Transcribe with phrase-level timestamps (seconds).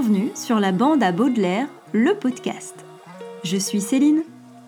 [0.00, 2.86] Bienvenue sur la bande à Baudelaire, le podcast.
[3.44, 4.22] Je suis Céline,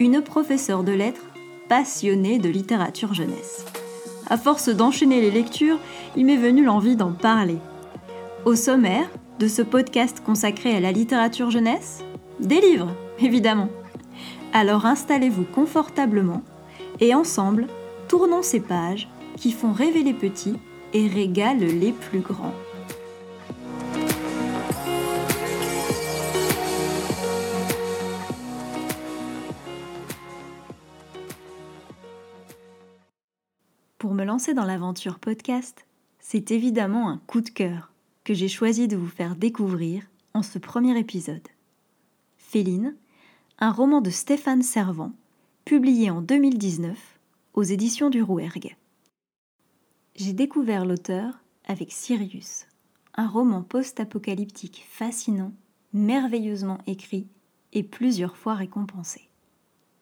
[0.00, 1.26] une professeure de lettres
[1.68, 3.66] passionnée de littérature jeunesse.
[4.30, 5.78] À force d'enchaîner les lectures,
[6.16, 7.58] il m'est venu l'envie d'en parler.
[8.46, 9.06] Au sommaire
[9.38, 12.02] de ce podcast consacré à la littérature jeunesse,
[12.40, 13.68] des livres, évidemment.
[14.54, 16.40] Alors installez-vous confortablement
[17.00, 17.66] et ensemble,
[18.08, 20.56] tournons ces pages qui font rêver les petits
[20.94, 22.54] et régalent les plus grands.
[34.08, 35.84] Pour me lancer dans l'aventure podcast,
[36.18, 37.92] c'est évidemment un coup de cœur
[38.24, 41.46] que j'ai choisi de vous faire découvrir en ce premier épisode.
[42.38, 42.96] Féline,
[43.58, 45.12] un roman de Stéphane Servant,
[45.66, 46.96] publié en 2019
[47.52, 48.78] aux éditions du Rouergue.
[50.14, 52.64] J'ai découvert l'auteur avec Sirius,
[53.14, 55.52] un roman post-apocalyptique fascinant,
[55.92, 57.26] merveilleusement écrit
[57.74, 59.28] et plusieurs fois récompensé.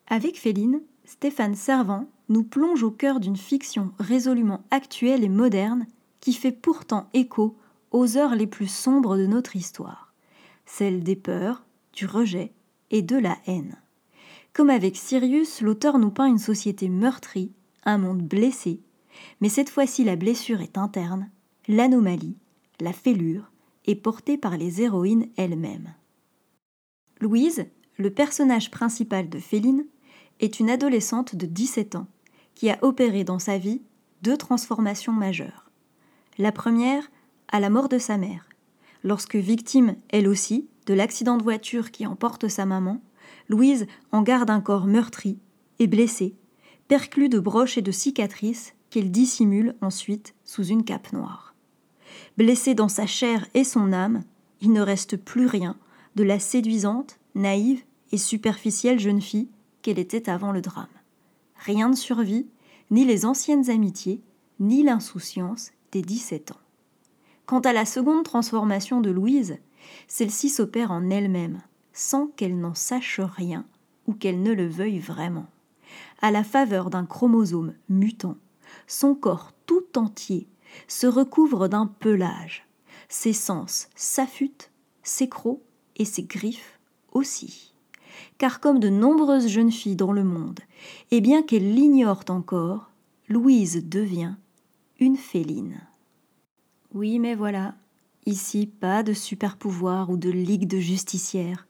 [0.06, 5.86] Avec Féline, Stéphane Servant nous plonge au cœur d'une fiction résolument actuelle et moderne
[6.20, 7.56] qui fait pourtant écho
[7.92, 10.12] aux heures les plus sombres de notre histoire,
[10.64, 12.52] celles des peurs, du rejet
[12.90, 13.76] et de la haine.
[14.52, 17.52] Comme avec Sirius, l'auteur nous peint une société meurtrie,
[17.84, 18.80] un monde blessé,
[19.40, 21.30] mais cette fois-ci la blessure est interne,
[21.68, 22.36] l'anomalie,
[22.80, 23.50] la fêlure,
[23.86, 25.94] est portée par les héroïnes elles-mêmes.
[27.20, 27.66] Louise,
[27.98, 29.86] le personnage principal de Féline,
[30.40, 32.08] est une adolescente de 17 ans
[32.56, 33.82] qui a opéré dans sa vie
[34.22, 35.70] deux transformations majeures.
[36.38, 37.08] La première,
[37.48, 38.48] à la mort de sa mère.
[39.04, 43.00] Lorsque victime, elle aussi, de l'accident de voiture qui emporte sa maman,
[43.48, 45.38] Louise en garde un corps meurtri
[45.78, 46.34] et blessé,
[46.88, 51.54] perclus de broches et de cicatrices qu'elle dissimule ensuite sous une cape noire.
[52.36, 54.22] Blessée dans sa chair et son âme,
[54.60, 55.76] il ne reste plus rien
[56.16, 59.48] de la séduisante, naïve et superficielle jeune fille
[59.82, 60.86] qu'elle était avant le drame.
[61.58, 62.46] Rien ne survit,
[62.90, 64.22] ni les anciennes amitiés,
[64.60, 66.60] ni l'insouciance des 17 ans.
[67.46, 69.58] Quant à la seconde transformation de Louise,
[70.08, 71.62] celle-ci s'opère en elle-même,
[71.92, 73.64] sans qu'elle n'en sache rien
[74.06, 75.46] ou qu'elle ne le veuille vraiment.
[76.20, 78.36] À la faveur d'un chromosome mutant,
[78.86, 80.48] son corps tout entier
[80.88, 82.66] se recouvre d'un pelage.
[83.08, 84.70] Ses sens s'affûtent,
[85.02, 85.62] ses crocs
[85.96, 86.78] et ses griffes
[87.12, 87.75] aussi
[88.38, 90.60] car comme de nombreuses jeunes filles dans le monde,
[91.10, 92.90] et bien qu'elles l'ignorent encore,
[93.28, 94.34] Louise devient
[95.00, 95.80] une féline.
[96.94, 97.74] Oui, mais voilà,
[98.24, 101.66] ici pas de super pouvoir ou de ligue de justicières.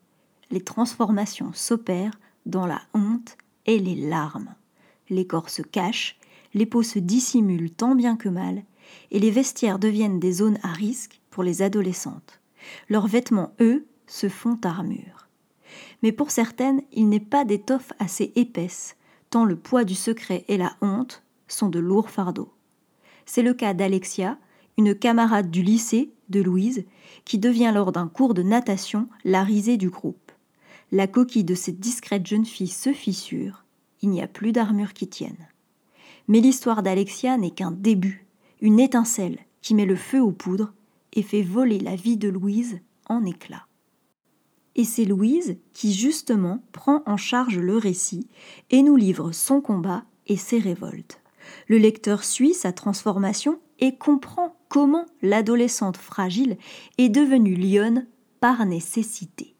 [0.51, 3.37] Les transformations s'opèrent dans la honte
[3.67, 4.55] et les larmes.
[5.09, 6.19] Les corps se cachent,
[6.55, 8.63] les peaux se dissimulent tant bien que mal,
[9.11, 12.41] et les vestiaires deviennent des zones à risque pour les adolescentes.
[12.89, 15.26] Leurs vêtements, eux, se font armure
[16.03, 18.97] mais pour certaines, il n'est pas d'étoffe assez épaisse,
[19.31, 22.53] tant le poids du secret et la honte sont de lourds fardeaux.
[23.25, 24.39] C'est le cas d'Alexia,
[24.79, 26.85] une camarade du lycée de Louise,
[27.25, 30.33] qui devient lors d'un cours de natation la risée du groupe.
[30.93, 33.65] La coquille de cette discrète jeune fille se fissure,
[34.03, 35.49] il n'y a plus d'armure qui tienne.
[36.29, 38.27] Mais l'histoire d'Alexia n'est qu'un début,
[38.61, 40.73] une étincelle qui met le feu aux poudres
[41.13, 43.66] et fait voler la vie de Louise en éclats
[44.77, 48.29] et c'est Louise qui justement prend en charge le récit
[48.71, 51.21] et nous livre son combat et ses révoltes.
[51.67, 56.59] Le lecteur suit sa transformation et comprend comment l'adolescente fragile
[56.99, 58.07] est devenue lionne
[58.41, 59.55] par nécessité.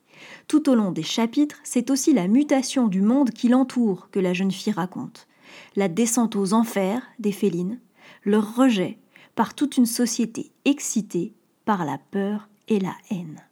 [0.49, 4.35] Tout au long des chapitres, c'est aussi la mutation du monde qui l'entoure que la
[4.35, 5.29] jeune fille raconte.
[5.77, 7.81] La descente aux enfers des félines,
[8.25, 8.99] leur rejet
[9.35, 11.35] par toute une société excitée
[11.65, 13.43] par la peur et la haine.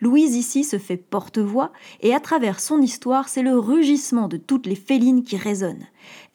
[0.00, 4.66] Louise ici se fait porte-voix et à travers son histoire, c'est le rugissement de toutes
[4.66, 5.86] les félines qui résonnent.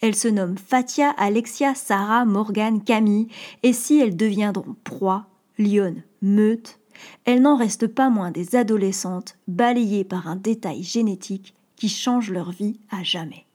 [0.02, 3.28] Elles se nomment Fatia, Alexia, Sarah, Morgane, Camille,
[3.64, 5.28] et si elles deviendront proie,
[5.58, 6.80] lionne, meute,
[7.26, 12.52] elles n'en restent pas moins des adolescentes balayées par un détail génétique qui change leur
[12.52, 13.46] vie à jamais.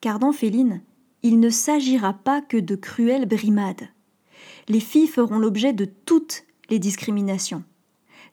[0.00, 0.82] Car dans Féline,
[1.22, 3.88] il ne s'agira pas que de cruelles brimades.
[4.68, 7.64] Les filles feront l'objet de toutes les discriminations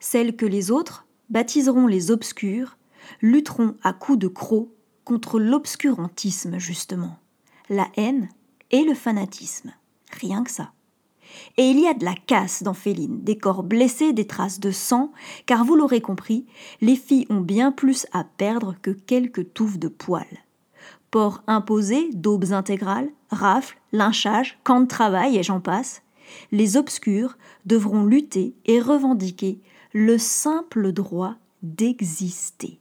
[0.02, 2.76] celles que les autres baptiseront les obscures,
[3.20, 4.68] lutteront à coups de crocs
[5.04, 7.18] contre l'obscurantisme, justement,
[7.70, 8.28] la haine
[8.72, 9.72] et le fanatisme.
[10.10, 10.72] Rien que ça.
[11.56, 14.72] Et il y a de la casse dans Féline, des corps blessés, des traces de
[14.72, 15.12] sang,
[15.46, 16.46] car vous l'aurez compris,
[16.80, 20.26] les filles ont bien plus à perdre que quelques touffes de poils.
[21.10, 26.02] Port imposé, daubes intégrales, rafles, lynchage, camps de travail et j'en passe,
[26.50, 29.60] les obscurs devront lutter et revendiquer
[29.92, 32.78] le simple droit d'exister.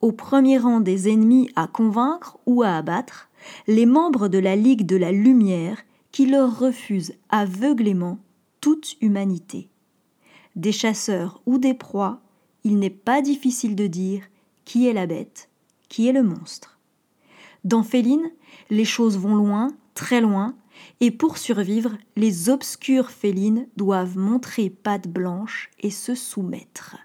[0.00, 3.30] Au premier rang des ennemis à convaincre ou à abattre,
[3.66, 5.78] les membres de la Ligue de la Lumière
[6.12, 8.18] qui leur refusent aveuglément
[8.60, 9.68] toute humanité.
[10.54, 12.20] Des chasseurs ou des proies,
[12.62, 14.22] il n'est pas difficile de dire
[14.64, 15.48] qui est la bête,
[15.88, 16.78] qui est le monstre.
[17.64, 18.30] Dans Féline,
[18.70, 20.54] les choses vont loin, très loin,
[21.00, 26.96] et pour survivre, les obscures félines doivent montrer patte blanche et se soumettre.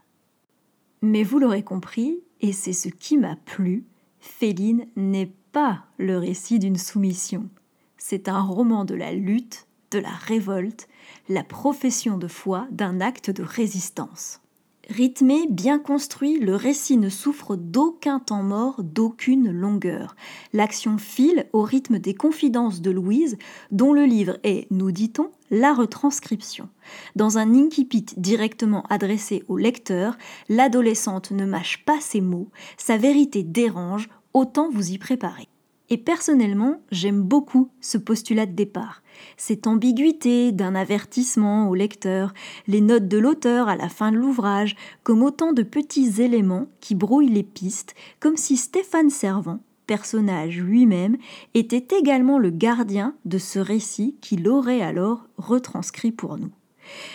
[1.01, 3.85] Mais vous l'aurez compris, et c'est ce qui m'a plu,
[4.19, 7.49] Féline n'est pas le récit d'une soumission.
[7.97, 10.87] C'est un roman de la lutte, de la révolte,
[11.29, 14.39] la profession de foi d'un acte de résistance.
[14.89, 20.17] Rythmé, bien construit, le récit ne souffre d'aucun temps mort, d'aucune longueur.
[20.51, 23.37] L'action file au rythme des confidences de Louise,
[23.71, 26.67] dont le livre est, nous dit-on, la retranscription.
[27.15, 30.17] Dans un incipit directement adressé au lecteur,
[30.49, 35.47] l'adolescente ne mâche pas ses mots, sa vérité dérange, autant vous y préparer.
[35.93, 39.03] Et personnellement, j'aime beaucoup ce postulat de départ.
[39.37, 42.33] Cette ambiguïté d'un avertissement au lecteur,
[42.65, 46.95] les notes de l'auteur à la fin de l'ouvrage, comme autant de petits éléments qui
[46.95, 51.15] brouillent les pistes, comme si Stéphane Servant, personnage lui-même,
[51.53, 56.49] était également le gardien de ce récit qu'il aurait alors retranscrit pour nous.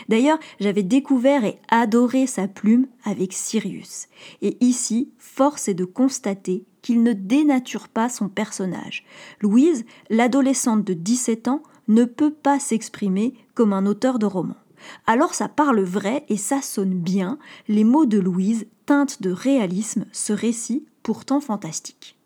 [0.09, 4.09] D'ailleurs, j'avais découvert et adoré sa plume avec Sirius.
[4.43, 9.05] Et ici, force est de constater qu'il ne dénature pas son personnage.
[9.41, 14.57] Louise, l'adolescente de 17 ans, ne peut pas s'exprimer comme un auteur de roman.
[15.07, 20.05] Alors ça parle vrai et ça sonne bien, les mots de Louise teintent de réalisme
[20.13, 22.18] ce récit pourtant fantastique.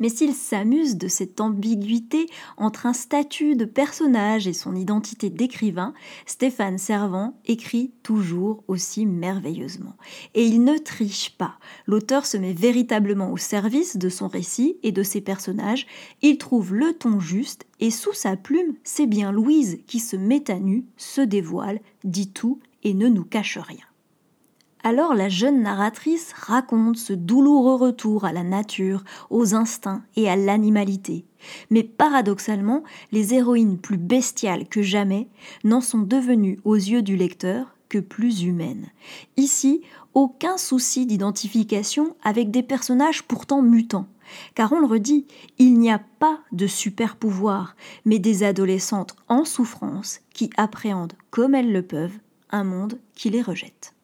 [0.00, 2.26] Mais s'il s'amuse de cette ambiguïté
[2.56, 5.94] entre un statut de personnage et son identité d'écrivain,
[6.26, 9.96] Stéphane Servant écrit toujours aussi merveilleusement.
[10.34, 11.58] Et il ne triche pas.
[11.86, 15.86] L'auteur se met véritablement au service de son récit et de ses personnages.
[16.22, 20.50] Il trouve le ton juste et sous sa plume, c'est bien Louise qui se met
[20.50, 23.89] à nu, se dévoile, dit tout et ne nous cache rien.
[24.82, 30.36] Alors la jeune narratrice raconte ce douloureux retour à la nature, aux instincts et à
[30.36, 31.26] l'animalité.
[31.70, 32.82] Mais paradoxalement,
[33.12, 35.28] les héroïnes plus bestiales que jamais
[35.64, 38.86] n'en sont devenues aux yeux du lecteur que plus humaines.
[39.36, 39.82] Ici,
[40.14, 44.08] aucun souci d'identification avec des personnages pourtant mutants.
[44.54, 45.26] Car on le redit,
[45.58, 47.74] il n'y a pas de super pouvoir,
[48.04, 52.18] mais des adolescentes en souffrance qui appréhendent comme elles le peuvent
[52.50, 53.94] un monde qui les rejette.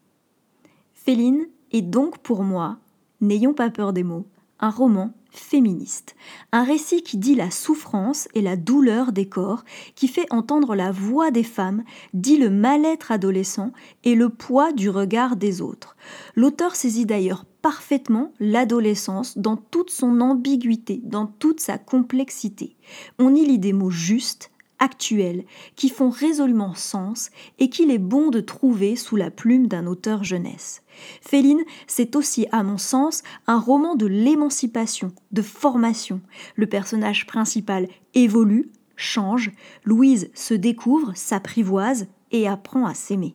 [1.07, 2.79] Féline est donc pour moi,
[3.21, 4.27] n'ayons pas peur des mots,
[4.59, 6.17] un roman féministe,
[6.51, 9.65] un récit qui dit la souffrance et la douleur des corps,
[9.95, 13.71] qui fait entendre la voix des femmes, dit le mal-être adolescent
[14.03, 15.95] et le poids du regard des autres.
[16.35, 22.75] L'auteur saisit d'ailleurs parfaitement l'adolescence dans toute son ambiguïté, dans toute sa complexité.
[23.21, 25.45] On y lit des mots justes, actuels,
[25.75, 30.25] qui font résolument sens et qu'il est bon de trouver sous la plume d'un auteur
[30.25, 30.83] jeunesse.
[31.21, 36.21] Féline, c'est aussi, à mon sens, un roman de l'émancipation, de formation.
[36.55, 39.53] Le personnage principal évolue, change,
[39.85, 43.35] Louise se découvre, s'apprivoise et apprend à s'aimer.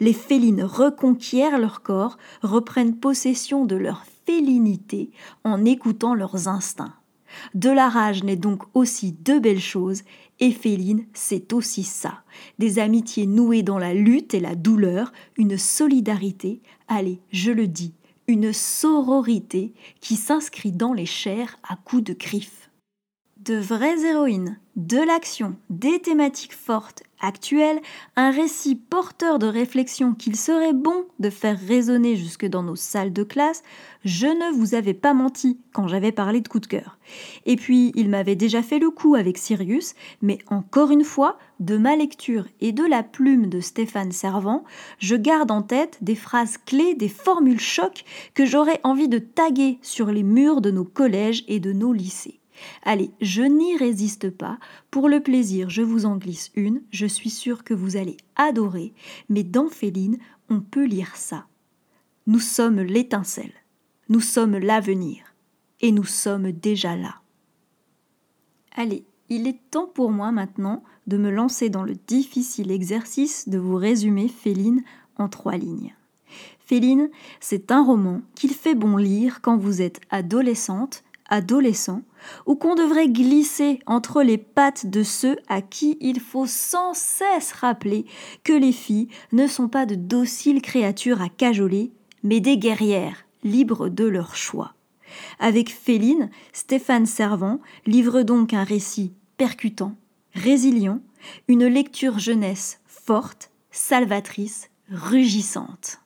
[0.00, 5.10] Les félines reconquièrent leur corps, reprennent possession de leur félinité
[5.42, 6.94] en écoutant leurs instincts.
[7.54, 10.02] De la rage naît donc aussi de belles choses,
[10.40, 12.22] et Féline, c'est aussi ça.
[12.58, 17.94] Des amitiés nouées dans la lutte et la douleur, une solidarité, allez, je le dis,
[18.26, 22.70] une sororité qui s'inscrit dans les chairs à coups de griffes.
[23.44, 27.78] De vraies héroïnes, de l'action, des thématiques fortes, actuelles,
[28.16, 33.12] un récit porteur de réflexion qu'il serait bon de faire résonner jusque dans nos salles
[33.12, 33.62] de classe,
[34.06, 36.98] je ne vous avais pas menti quand j'avais parlé de coup de cœur.
[37.44, 41.76] Et puis, il m'avait déjà fait le coup avec Sirius, mais encore une fois, de
[41.76, 44.64] ma lecture et de la plume de Stéphane Servant,
[45.00, 49.78] je garde en tête des phrases clés, des formules chocs que j'aurais envie de taguer
[49.82, 52.40] sur les murs de nos collèges et de nos lycées.
[52.82, 54.58] Allez, je n'y résiste pas.
[54.90, 56.82] Pour le plaisir, je vous en glisse une.
[56.90, 58.92] Je suis sûre que vous allez adorer.
[59.28, 60.18] Mais dans Féline,
[60.50, 61.46] on peut lire ça.
[62.26, 63.52] Nous sommes l'étincelle.
[64.08, 65.24] Nous sommes l'avenir.
[65.80, 67.16] Et nous sommes déjà là.
[68.76, 73.58] Allez, il est temps pour moi maintenant de me lancer dans le difficile exercice de
[73.58, 74.82] vous résumer Féline
[75.16, 75.94] en trois lignes.
[76.58, 81.04] Féline, c'est un roman qu'il fait bon lire quand vous êtes adolescente
[81.34, 82.02] adolescent
[82.46, 87.52] ou qu'on devrait glisser entre les pattes de ceux à qui il faut sans cesse
[87.52, 88.06] rappeler
[88.44, 93.88] que les filles ne sont pas de dociles créatures à cajoler, mais des guerrières, libres
[93.88, 94.74] de leur choix.
[95.38, 99.94] Avec Féline, Stéphane Servant livre donc un récit percutant,
[100.34, 101.00] résilient,
[101.48, 106.03] une lecture jeunesse forte, salvatrice, rugissante.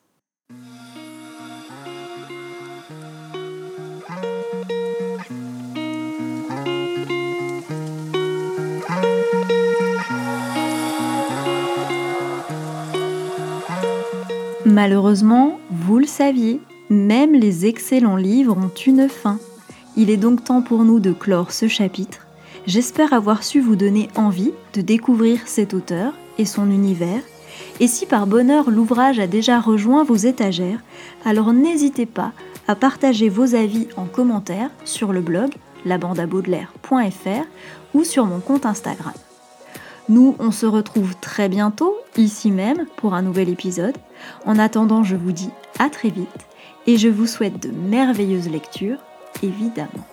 [14.80, 19.40] Malheureusement, vous le saviez, même les excellents livres ont une fin.
[19.96, 22.28] Il est donc temps pour nous de clore ce chapitre.
[22.64, 27.22] J'espère avoir su vous donner envie de découvrir cet auteur et son univers.
[27.80, 30.78] Et si par bonheur l'ouvrage a déjà rejoint vos étagères,
[31.24, 32.30] alors n'hésitez pas
[32.68, 35.50] à partager vos avis en commentaire sur le blog
[35.86, 37.46] labandabaudelaire.fr
[37.94, 39.14] ou sur mon compte Instagram.
[40.08, 43.96] Nous, on se retrouve très bientôt, ici même, pour un nouvel épisode.
[44.46, 46.28] En attendant, je vous dis à très vite
[46.86, 48.98] et je vous souhaite de merveilleuses lectures,
[49.42, 50.06] évidemment.